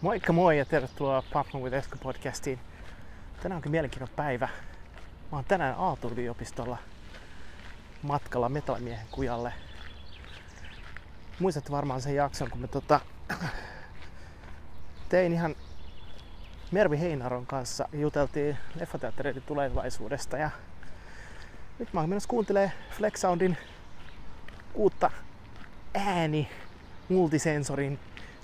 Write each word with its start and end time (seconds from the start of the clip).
Moikka 0.00 0.32
moi 0.32 0.58
ja 0.58 0.64
tervetuloa 0.64 1.22
Pumpkin 1.32 1.62
with 1.62 1.74
Esko 1.76 1.96
podcastiin. 2.02 2.58
Tänään 3.42 3.56
onkin 3.56 3.70
mielenkiintoinen 3.70 4.16
päivä. 4.16 4.48
Mä 5.32 5.38
oon 5.38 5.44
tänään 5.44 5.74
Aalto-yliopistolla 5.78 6.78
matkalla 8.02 8.48
metallimiehen 8.48 9.06
kujalle. 9.10 9.52
Muistatte 11.40 11.70
varmaan 11.70 12.00
sen 12.00 12.14
jakson, 12.14 12.50
kun 12.50 12.60
me 12.60 12.68
tota, 12.68 13.00
tein 15.08 15.32
ihan 15.32 15.56
Mervi 16.70 17.00
Heinaron 17.00 17.46
kanssa 17.46 17.88
juteltiin 17.92 18.56
leffateattereiden 18.74 19.42
tulevaisuudesta 19.42 20.36
ja 20.38 20.50
nyt 21.78 21.92
mä 21.92 22.00
oon 22.00 22.08
menossa 22.08 22.28
kuuntelemaan 22.28 22.72
Flex 22.90 23.20
Soundin 23.20 23.56
uutta 24.74 25.10
ääni 25.94 26.48
multisensorin 27.08 27.98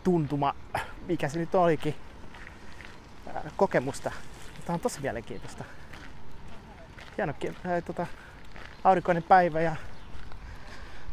tuntuma, 0.05 0.55
mikä 1.07 1.29
se 1.29 1.39
nyt 1.39 1.55
olikin, 1.55 1.95
kokemusta. 3.57 4.11
Tämä 4.65 4.75
on 4.75 4.80
tosi 4.80 5.01
mielenkiintoista. 5.01 5.65
Hieno 7.17 7.35
ää, 7.65 7.80
tota, 7.80 8.07
aurinkoinen 8.85 9.23
päivä 9.23 9.61
ja 9.61 9.77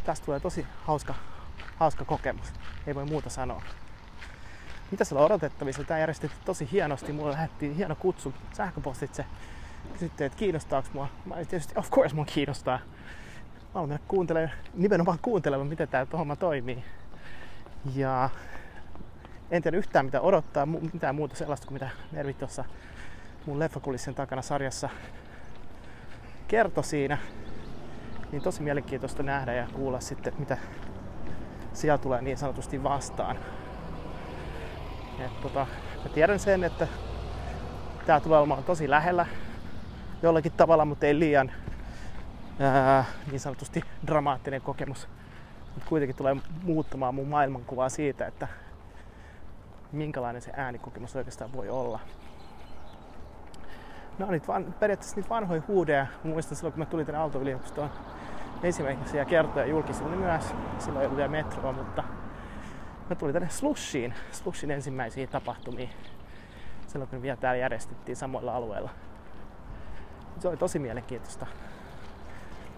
tästä 0.03 0.25
tulee 0.25 0.39
tosi 0.39 0.67
hauska, 0.83 1.15
hauska 1.75 2.05
kokemus. 2.05 2.53
Ei 2.87 2.95
voi 2.95 3.05
muuta 3.05 3.29
sanoa. 3.29 3.61
Mitä 4.91 5.03
siellä 5.03 5.19
on 5.19 5.25
odotettavissa? 5.25 5.83
Tämä 5.83 5.99
järjestettiin 5.99 6.41
tosi 6.45 6.69
hienosti. 6.71 7.11
Mulle 7.11 7.31
lähetti 7.31 7.77
hieno 7.77 7.95
kutsu 7.95 8.33
sähköpostitse. 8.53 9.25
Kysyttiin, 9.93 10.25
että 10.25 10.39
kiinnostaako 10.39 10.89
mua. 10.93 11.07
Mä 11.25 11.35
tietysti, 11.35 11.73
of 11.77 11.91
course 11.91 12.15
mua 12.15 12.25
kiinnostaa. 12.25 12.79
Mä 13.73 13.79
olen 13.79 13.89
mennä 13.89 14.05
kuuntelemaan, 14.07 14.57
nimenomaan 14.73 15.19
kuuntelemaan, 15.21 15.67
miten 15.67 15.87
tämä 15.87 16.07
homma 16.13 16.35
toimii. 16.35 16.83
Ja 17.95 18.29
en 19.51 19.61
tiedä 19.61 19.77
yhtään 19.77 20.05
mitä 20.05 20.21
odottaa, 20.21 20.65
mitään 20.65 21.15
muuta 21.15 21.35
sellaista 21.35 21.67
kuin 21.67 21.75
mitä 21.75 21.89
Mervi 22.11 22.33
tuossa 22.33 22.65
mun 23.45 23.59
leffakulissin 23.59 24.15
takana 24.15 24.41
sarjassa 24.41 24.89
kertoi 26.47 26.83
siinä. 26.83 27.17
Niin 28.31 28.41
tosi 28.41 28.61
mielenkiintoista 28.61 29.23
nähdä 29.23 29.53
ja 29.53 29.67
kuulla 29.73 29.99
sitten, 29.99 30.33
mitä 30.37 30.57
siellä 31.73 31.97
tulee 31.97 32.21
niin 32.21 32.37
sanotusti 32.37 32.83
vastaan. 32.83 33.37
Et 35.19 35.41
tota, 35.41 35.67
mä 36.03 36.09
tiedän 36.13 36.39
sen, 36.39 36.63
että 36.63 36.87
tää 38.05 38.19
tulee 38.19 38.39
olemaan 38.39 38.63
tosi 38.63 38.89
lähellä 38.89 39.25
jollakin 40.21 40.51
tavalla, 40.51 40.85
mutta 40.85 41.05
ei 41.05 41.19
liian 41.19 41.51
ää, 42.59 43.05
niin 43.31 43.39
sanotusti 43.39 43.81
dramaattinen 44.07 44.61
kokemus. 44.61 45.07
Mutta 45.73 45.89
kuitenkin 45.89 46.15
tulee 46.15 46.35
muuttamaan 46.63 47.15
mun 47.15 47.27
maailmankuvaa 47.27 47.89
siitä, 47.89 48.27
että 48.27 48.47
minkälainen 49.91 50.41
se 50.41 50.51
äänikokemus 50.55 51.15
oikeastaan 51.15 51.53
voi 51.53 51.69
olla. 51.69 51.99
No 54.19 54.31
niitä 54.31 54.47
van, 54.47 54.75
periaatteessa 54.79 55.15
niitä 55.15 55.29
vanhoja 55.29 55.61
huudeja. 55.67 56.07
Muistan 56.23 56.55
silloin, 56.55 56.73
kun 56.73 56.79
mä 56.79 56.85
tulin 56.85 57.05
tänne 57.05 57.19
Aalto-yliopistoon 57.19 57.89
ensimmäisiä 58.63 59.25
kertoja 59.25 59.65
julkisille 59.65 60.15
myös. 60.15 60.55
Silloin 60.79 61.01
ei 61.01 61.05
ollut 61.05 61.17
vielä 61.17 61.31
metroa, 61.31 61.71
mutta 61.71 62.03
mä 63.09 63.15
tulin 63.15 63.33
tänne 63.33 63.49
Slushiin, 63.49 64.13
Slushin 64.31 64.71
ensimmäisiin 64.71 65.29
tapahtumiin. 65.29 65.89
Silloin, 66.87 67.09
kun 67.09 67.21
vielä 67.21 67.37
täällä 67.37 67.57
järjestettiin 67.57 68.15
samoilla 68.15 68.55
alueilla. 68.55 68.89
Se 70.39 70.47
oli 70.47 70.57
tosi 70.57 70.79
mielenkiintoista. 70.79 71.47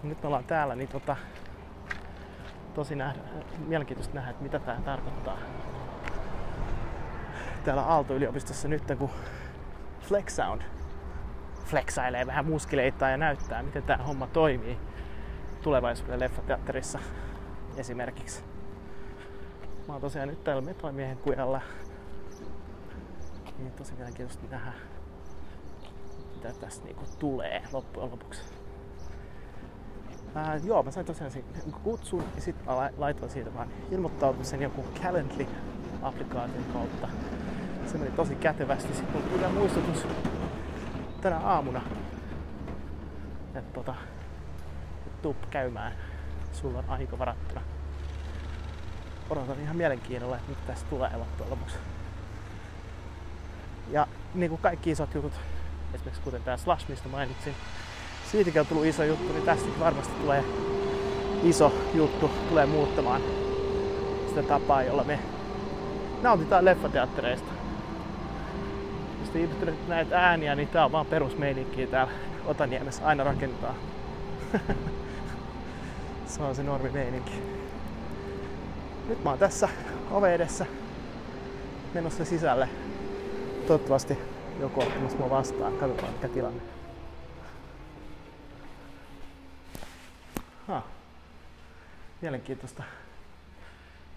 Nyt 0.02 0.22
me 0.22 0.26
ollaan 0.26 0.44
täällä, 0.44 0.74
niin 0.74 0.88
tota, 0.88 1.16
tosi 2.74 2.94
nähdä, 2.94 3.20
mielenkiintoista 3.66 4.14
nähdä, 4.14 4.30
että 4.30 4.42
mitä 4.42 4.58
tämä 4.58 4.80
tarkoittaa 4.84 5.38
täällä 7.64 7.82
Aalto-yliopistossa 7.82 8.68
nyt, 8.68 8.82
kun 8.98 9.10
Flex 10.00 10.32
Sound 10.32 10.62
flexailee 11.64 12.26
vähän 12.26 12.46
muskileita 12.46 13.08
ja 13.08 13.16
näyttää, 13.16 13.62
miten 13.62 13.82
tämä 13.82 14.04
homma 14.04 14.26
toimii 14.26 14.78
tulevaisuuden 15.62 16.20
leffateatterissa 16.20 16.98
esimerkiksi. 17.76 18.44
Mä 19.88 19.92
oon 19.92 20.00
tosiaan 20.00 20.28
nyt 20.28 20.44
täällä 20.44 20.62
Metalimiehen 20.62 21.16
kujalla. 21.16 21.60
Niin 23.58 23.72
tosi 23.72 23.94
mielenkiintoista 23.94 24.46
nähdä, 24.50 24.72
mitä 26.34 26.52
tästä 26.60 26.84
niinku 26.84 27.04
tulee 27.18 27.62
loppujen 27.72 28.10
lopuksi. 28.10 28.42
Ää, 30.34 30.56
joo, 30.64 30.82
mä 30.82 30.90
sain 30.90 31.06
tosiaan 31.06 31.30
sen 31.30 31.44
kutsun 31.82 32.24
ja 32.34 32.40
sitten 32.40 32.66
mä 32.66 32.90
laitoin 32.96 33.30
siitä 33.30 33.54
vaan 33.54 33.68
ilmoittautumisen 33.90 34.62
joku 34.62 34.84
Calendly-applikaation 35.02 36.72
kautta 36.72 37.08
se 37.88 37.98
meni 37.98 38.10
tosi 38.10 38.34
kätevästi. 38.34 38.94
Sitten 38.94 39.22
tuli 39.22 39.52
muistutus 39.52 40.06
tänä 41.20 41.38
aamuna, 41.38 41.80
että 43.54 43.74
tota, 43.74 43.94
tuu 45.22 45.36
käymään. 45.50 45.92
Sulla 46.52 46.78
on 46.78 46.84
aika 46.88 47.18
varattuna. 47.18 47.60
Odotan 49.30 49.60
ihan 49.60 49.76
mielenkiinnolla, 49.76 50.36
että 50.36 50.48
mitä 50.48 50.60
tästä 50.66 50.90
tulee 50.90 51.10
loppujen. 51.16 51.80
Ja 53.90 54.06
niin 54.34 54.50
kuin 54.50 54.60
kaikki 54.60 54.90
isot 54.90 55.14
jutut, 55.14 55.32
esimerkiksi 55.94 56.22
kuten 56.22 56.42
tämä 56.42 56.56
Slash, 56.56 56.88
mistä 56.88 57.08
mainitsin, 57.08 57.54
siitäkin 58.32 58.60
on 58.60 58.66
tullut 58.66 58.84
iso 58.84 59.04
juttu, 59.04 59.32
niin 59.32 59.44
tästä 59.44 59.68
varmasti 59.80 60.14
tulee 60.22 60.44
iso 61.42 61.72
juttu, 61.94 62.30
tulee 62.48 62.66
muuttamaan 62.66 63.22
sitä 64.28 64.42
tapaa, 64.42 64.82
jolla 64.82 65.04
me 65.04 65.18
nautitaan 66.22 66.64
leffateattereista 66.64 67.63
monesti 69.24 69.42
ihmettelen 69.42 69.88
näitä 69.88 70.20
ääniä, 70.20 70.54
niin 70.54 70.68
tää 70.68 70.84
on 70.84 70.92
vaan 70.92 71.06
perusmeininkiä 71.06 71.86
täällä 71.86 72.12
Otaniemessä. 72.44 73.06
Aina 73.06 73.24
rakentaa. 73.24 73.74
se 76.26 76.42
on 76.42 76.54
se 76.54 76.62
normi 76.62 76.90
meininki. 76.90 77.32
Nyt 79.08 79.24
mä 79.24 79.30
oon 79.30 79.38
tässä 79.38 79.68
ove 80.10 80.34
edessä 80.34 80.66
menossa 81.94 82.24
sisälle. 82.24 82.68
Toivottavasti 83.66 84.18
joku 84.60 84.80
ottamassa 84.82 85.18
mua 85.18 85.30
vastaan. 85.30 85.72
Katsotaan 85.72 86.12
mikä 86.12 86.28
tilanne. 86.28 86.62
Ha. 90.66 90.82
Mielenkiintoista. 92.20 92.82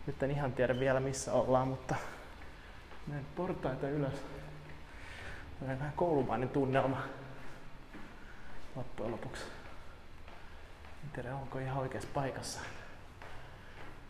Nyt 0.08 0.24
en 0.24 0.32
ihan 0.32 0.54
tiedä 0.54 0.80
vielä 0.80 1.00
missä 1.00 1.34
ollaan, 1.34 1.68
mutta 1.68 1.96
menen 3.08 3.26
portaita 3.36 3.90
ylös. 3.90 4.37
Vähän, 5.62 5.94
koulumainen 5.96 6.50
tunnelma 6.50 7.04
loppujen 8.76 9.12
lopuksi. 9.12 9.44
En 11.04 11.10
tiedä, 11.14 11.36
onko 11.36 11.60
ihan 11.60 11.78
oikeassa 11.78 12.10
paikassa. 12.14 12.60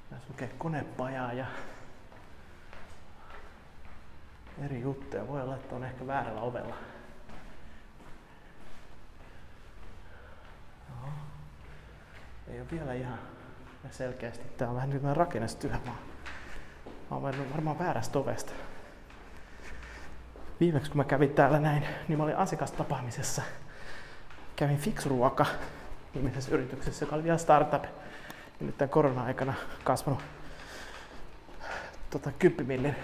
Tässä 0.10 0.26
lukee 0.30 0.50
konepajaa 0.58 1.34
ja 1.34 1.46
eri 4.66 4.82
juttuja. 4.82 5.28
Voi 5.28 5.42
olla, 5.42 5.56
että 5.56 5.76
on 5.76 5.84
ehkä 5.84 6.08
väärällä 6.08 6.42
ovella. 6.42 6.76
No. 10.90 11.10
Ei 12.48 12.62
ole 12.62 12.72
vielä 12.72 12.94
ihan 12.94 13.20
selkeästi. 13.92 14.46
Tää 14.58 14.70
on 14.70 14.76
vähän 14.76 14.90
nyt 14.90 15.04
rakennestyhä. 15.14 15.80
Mä 15.86 15.96
oon 17.12 17.24
varmaan 17.24 17.80
väärästä 17.80 18.20
ovesta 18.20 18.54
viimeksi 20.60 20.92
kun 20.92 20.98
mä 20.98 21.04
kävin 21.04 21.30
täällä 21.30 21.60
näin, 21.60 21.88
niin 22.08 22.18
mä 22.18 22.24
olin 22.24 22.38
asiakastapaamisessa. 22.38 23.42
Kävin 24.56 24.78
Fixruoka 24.78 25.46
nimisessä 26.14 26.52
yrityksessä, 26.52 27.06
joka 27.06 27.16
oli 27.16 27.24
vielä 27.24 27.38
startup. 27.38 27.84
Ja 28.60 28.66
nyt 28.66 28.78
tämän 28.78 28.90
korona-aikana 28.90 29.54
kasvanut 29.84 30.20
tota, 32.10 32.32
10 32.40 32.68
millin 32.68 32.96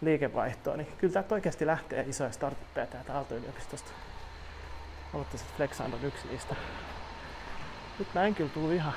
liikevaihtoa, 0.00 0.76
niin 0.76 0.88
kyllä 0.98 1.12
täältä 1.12 1.34
oikeasti 1.34 1.66
lähtee 1.66 2.04
isoja 2.08 2.32
startuppeja 2.32 2.86
täältä 2.86 3.14
Aalto-yliopistosta. 3.14 3.90
Aloittaisin, 5.14 5.48
Flexand 5.56 5.92
on 5.92 6.04
yksi 6.04 6.28
niistä. 6.28 6.54
Nyt 7.98 8.14
mä 8.14 8.24
en 8.24 8.34
kyllä 8.34 8.50
tullut 8.50 8.72
ihan 8.72 8.92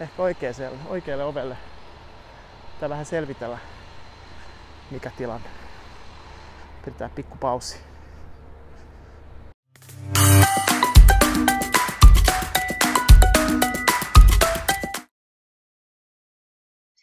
ehkä 0.00 0.22
oikealle, 0.22 0.70
oikealle 0.86 1.24
ovelle. 1.24 1.56
Tai 2.80 2.88
vähän 2.88 3.06
selvitellä, 3.06 3.58
mikä 4.90 5.10
tilanne. 5.16 5.55
Pidetään 6.86 7.10
pikku 7.10 7.36
paussi. 7.40 7.78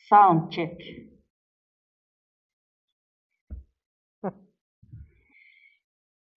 Sound 0.10 0.52
check. 0.52 0.78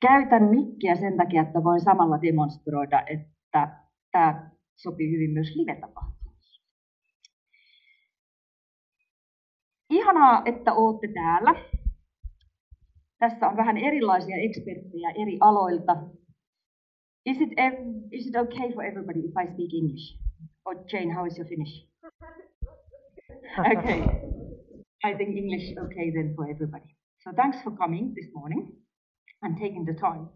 Käytän 0.01 0.43
mikkiä 0.43 0.97
sen 0.97 1.17
takia, 1.17 1.43
että 1.43 1.65
voin 1.65 1.81
samalla 1.81 2.23
demonstroida, 2.23 3.03
että 3.07 3.83
tämä 4.13 4.51
sopii 4.77 5.11
hyvin 5.11 5.31
myös 5.31 5.57
live-tapahtumassa. 5.57 6.63
Ihanaa, 9.91 10.43
että 10.45 10.73
olette 10.73 11.09
täällä. 11.15 11.76
Tässä 13.19 13.49
on 13.49 13.57
vähän 13.57 13.77
erilaisia 13.77 14.37
eksperttejä 14.37 15.11
eri 15.11 15.39
aloilta. 15.41 15.97
Is 17.27 17.41
it, 17.41 17.51
is 18.13 18.27
it 18.27 18.37
okay 18.37 18.73
for 18.73 18.85
everybody 18.85 19.19
if 19.19 19.35
I 19.43 19.53
speak 19.53 19.75
English? 19.75 20.21
Or 20.65 20.75
Jane, 20.93 21.15
how 21.15 21.27
is 21.27 21.39
your 21.39 21.49
Finnish? 21.49 21.89
Okay. 23.59 24.01
I 25.05 25.15
think 25.17 25.37
English 25.37 25.71
is 25.71 25.79
okay 25.79 26.11
then 26.13 26.35
for 26.35 26.51
everybody. 26.51 26.97
So 27.25 27.33
thanks 27.33 27.59
for 27.65 27.77
coming 27.77 28.15
this 28.15 28.29
morning 28.35 28.73
and 29.43 29.57
taking 29.57 29.85
the 29.85 29.95
time. 29.95 30.29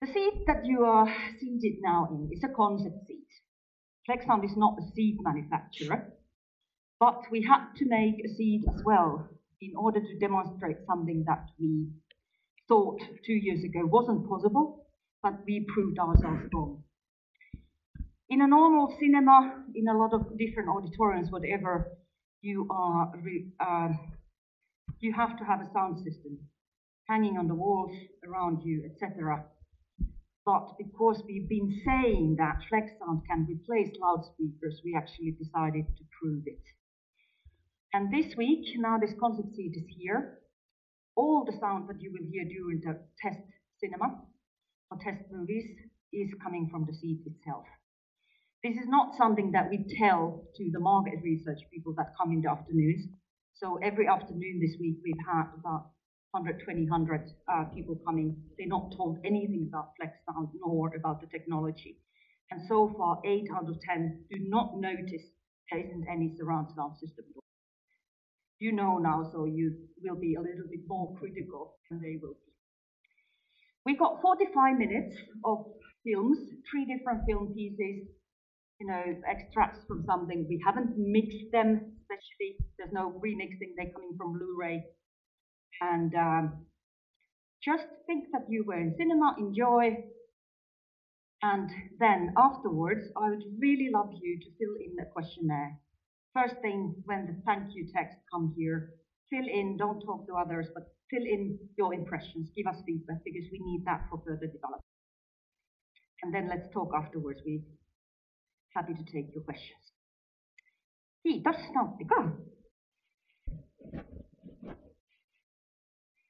The 0.00 0.12
seat 0.12 0.46
that 0.46 0.64
you 0.64 0.84
are 0.84 1.08
seated 1.40 1.82
now 1.82 2.08
in 2.10 2.30
is 2.32 2.44
a 2.44 2.48
concept 2.48 3.06
seat. 3.06 3.28
Flexsound 4.08 4.44
is 4.44 4.56
not 4.56 4.78
a 4.78 4.82
seat 4.94 5.18
manufacturer, 5.22 6.12
but 7.00 7.30
we 7.30 7.42
had 7.42 7.64
to 7.76 7.84
make 7.86 8.24
a 8.24 8.28
seat 8.28 8.64
as 8.74 8.82
well 8.84 9.28
in 9.60 9.72
order 9.76 10.00
to 10.00 10.18
demonstrate 10.18 10.78
something 10.86 11.24
that 11.26 11.46
we 11.58 11.86
thought 12.68 13.00
two 13.26 13.34
years 13.34 13.62
ago 13.64 13.80
wasn't 13.84 14.28
possible, 14.28 14.86
but 15.22 15.34
we 15.46 15.66
proved 15.74 15.98
ourselves 15.98 16.42
wrong. 16.52 16.82
In 18.28 18.40
a 18.42 18.46
normal 18.46 18.96
cinema, 19.00 19.64
in 19.74 19.88
a 19.88 19.96
lot 19.96 20.14
of 20.14 20.38
different 20.38 20.68
auditoriums, 20.68 21.30
whatever, 21.30 21.98
you 22.42 22.66
are 22.70 23.12
uh, 23.60 23.88
you 25.00 25.12
have 25.12 25.36
to 25.38 25.44
have 25.44 25.60
a 25.60 25.70
sound 25.72 25.98
system 25.98 26.38
hanging 27.08 27.36
on 27.38 27.48
the 27.48 27.54
walls 27.54 27.94
around 28.26 28.60
you, 28.64 28.88
etc. 28.88 29.44
But 30.46 30.76
because 30.78 31.22
we've 31.26 31.48
been 31.48 31.80
saying 31.84 32.36
that 32.38 32.62
flex 32.68 32.92
sound 32.98 33.22
can 33.28 33.46
replace 33.48 33.94
loudspeakers, 34.00 34.80
we 34.84 34.94
actually 34.96 35.32
decided 35.32 35.86
to 35.98 36.04
prove 36.20 36.44
it. 36.46 36.62
And 37.92 38.12
this 38.14 38.36
week, 38.36 38.66
now 38.78 38.98
this 38.98 39.14
concept 39.18 39.54
seat 39.56 39.74
is 39.74 39.84
here. 39.98 40.38
All 41.16 41.44
the 41.44 41.58
sound 41.58 41.88
that 41.88 42.00
you 42.00 42.12
will 42.12 42.26
hear 42.30 42.44
during 42.44 42.80
the 42.80 43.02
test 43.20 43.42
cinema 43.82 44.22
or 44.90 44.98
test 45.02 45.24
movies 45.32 45.66
is 46.12 46.30
coming 46.42 46.68
from 46.70 46.86
the 46.86 46.94
seat 46.94 47.20
itself. 47.26 47.64
This 48.62 48.76
is 48.76 48.86
not 48.86 49.16
something 49.16 49.50
that 49.52 49.70
we 49.70 49.86
tell 49.98 50.44
to 50.54 50.70
the 50.70 50.78
market 50.78 51.18
research 51.24 51.58
people 51.72 51.94
that 51.96 52.14
come 52.16 52.30
in 52.30 52.42
the 52.42 52.50
afternoons. 52.50 53.06
So 53.54 53.78
every 53.82 54.06
afternoon 54.06 54.60
this 54.60 54.76
week, 54.78 54.98
we've 55.02 55.26
had 55.26 55.50
about 55.58 55.90
120, 56.30 56.88
100 56.88 57.30
uh, 57.48 57.64
people 57.74 57.98
coming. 58.06 58.36
They're 58.56 58.68
not 58.68 58.94
told 58.96 59.18
anything 59.24 59.66
about 59.68 59.96
flex 59.98 60.12
sound 60.30 60.48
nor 60.64 60.94
about 60.94 61.20
the 61.20 61.26
technology. 61.26 61.98
And 62.52 62.60
so 62.68 62.94
far, 62.96 63.18
8 63.24 63.48
out 63.56 63.68
of 63.68 63.80
10 63.80 64.26
do 64.30 64.36
not 64.46 64.78
notice 64.78 65.26
there 65.70 65.80
isn't 65.80 66.06
any 66.08 66.36
surround 66.38 66.68
sound 66.76 66.98
system. 66.98 67.24
You 68.60 68.72
know 68.72 68.98
now, 68.98 69.28
so 69.32 69.46
you 69.46 69.74
will 70.02 70.20
be 70.20 70.34
a 70.34 70.40
little 70.40 70.68
bit 70.70 70.80
more 70.86 71.16
critical 71.18 71.76
than 71.90 72.00
they 72.02 72.18
will 72.20 72.34
be. 72.34 72.52
We 73.86 73.96
got 73.96 74.20
45 74.20 74.76
minutes 74.78 75.16
of 75.44 75.64
films, 76.04 76.38
three 76.70 76.84
different 76.84 77.24
film 77.26 77.54
pieces, 77.54 78.06
you 78.78 78.86
know, 78.86 79.02
extracts 79.28 79.80
from 79.88 80.04
something. 80.06 80.46
We 80.48 80.62
haven't 80.64 80.92
mixed 80.96 81.50
them, 81.52 81.96
especially. 82.02 82.56
There's 82.78 82.92
no 82.92 83.20
remixing. 83.24 83.72
They're 83.76 83.92
coming 83.92 84.14
from 84.18 84.34
Blu-ray. 84.38 84.84
And 85.80 86.14
um, 86.14 86.66
just 87.64 87.86
think 88.06 88.26
that 88.32 88.46
you 88.48 88.64
were 88.66 88.78
in 88.78 88.94
cinema, 88.98 89.36
enjoy. 89.38 89.96
And 91.42 91.70
then 91.98 92.34
afterwards, 92.36 93.08
I 93.16 93.30
would 93.30 93.44
really 93.58 93.88
love 93.92 94.10
you 94.20 94.38
to 94.38 94.46
fill 94.58 94.76
in 94.84 94.96
the 94.96 95.06
questionnaire. 95.12 95.78
First 96.34 96.56
thing, 96.62 96.94
when 97.04 97.26
the 97.26 97.42
thank 97.44 97.74
you 97.74 97.88
text 97.94 98.18
come 98.32 98.54
here, 98.56 98.90
fill 99.30 99.46
in, 99.46 99.76
don't 99.76 100.00
talk 100.00 100.26
to 100.26 100.34
others, 100.34 100.68
but 100.74 100.84
fill 101.10 101.22
in 101.22 101.58
your 101.76 101.92
impressions, 101.92 102.50
give 102.56 102.66
us 102.66 102.76
feedback 102.86 103.18
because 103.24 103.48
we 103.50 103.58
need 103.58 103.82
that 103.86 104.06
for 104.08 104.22
further 104.24 104.46
development. 104.46 104.84
And 106.22 106.32
then 106.34 106.48
let's 106.48 106.68
talk 106.72 106.92
afterwards. 106.94 107.40
We're 107.44 107.62
happy 108.74 108.94
to 108.94 109.04
take 109.04 109.34
your 109.34 109.42
questions. 109.42 109.92
Kiitos, 111.26 111.72
nauttikaa. 111.74 112.36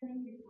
No 0.02 0.49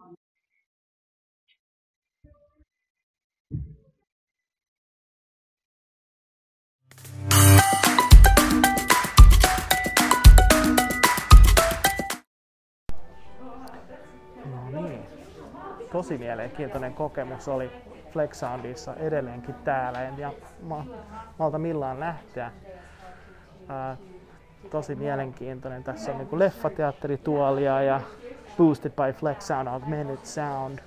Tosi 15.93 16.19
mielenkiintoinen 16.19 16.95
kokemus 16.95 17.49
oli 17.49 17.71
Flex 18.13 18.37
Soundissa 18.37 18.95
edelleenkin 18.95 19.55
täällä. 19.55 20.03
En 20.03 20.15
tiedä 20.15 20.33
ma- 20.63 20.87
malta 21.39 21.59
millään 21.59 22.01
lähteä. 22.01 22.53
Ää, 23.69 23.97
tosi 24.71 24.95
mielenkiintoinen. 24.95 25.85
Tässä 25.85 26.13
on 26.13 26.19
niinku 26.19 26.39
leffateatterituolia 26.39 27.83
ja 27.83 28.01
Boosted 28.57 28.91
by 28.91 29.13
Flex 29.13 29.43
Sound, 29.43 29.69
Augmented 29.69 30.25
Sound. 30.25 30.79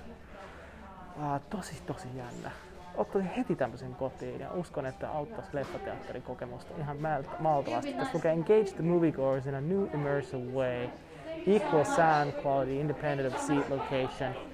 Ää, 1.20 1.40
tosi 1.50 1.82
tosi 1.86 2.08
jännä. 2.16 2.50
Ottaisin 2.96 3.30
heti 3.30 3.56
tämmöisen 3.56 3.94
kotiin 3.94 4.40
ja 4.40 4.52
uskon, 4.52 4.86
että 4.86 5.10
auttaisi 5.10 5.50
leffateatterikokemusta 5.52 6.74
ihan 6.78 6.96
maltavasti. 7.38 7.92
Tässä 7.92 8.10
lukee 8.14 8.32
Engage 8.32 8.72
the 8.76 8.82
moviegoers 8.82 9.46
in 9.46 9.54
a 9.54 9.60
new 9.60 9.86
immersive 9.94 10.52
way. 10.52 10.88
Equal 11.46 11.84
sound 11.84 12.32
quality 12.44 12.80
independent 12.80 13.34
of 13.34 13.40
seat 13.40 13.70
location. 13.70 14.53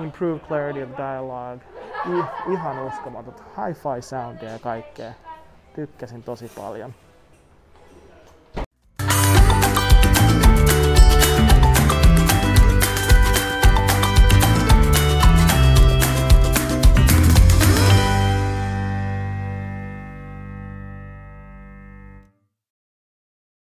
Improved 0.00 0.46
clarity 0.48 0.82
of 0.82 0.88
dialogue. 0.96 1.60
I, 2.06 2.52
ihan 2.52 2.78
uskomaton. 2.78 3.34
Hi-fi 3.34 4.02
soundia 4.02 4.50
ja 4.50 4.58
kaikkea. 4.58 5.12
Tykkäsin 5.74 6.22
tosi 6.22 6.50
paljon. 6.56 6.94